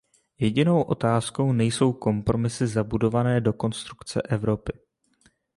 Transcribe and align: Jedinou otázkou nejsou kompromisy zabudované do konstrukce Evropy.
Jedinou 0.39 0.81
otázkou 0.81 1.53
nejsou 1.53 1.93
kompromisy 1.93 2.67
zabudované 2.67 3.41
do 3.41 3.53
konstrukce 3.53 4.21
Evropy. 4.21 4.73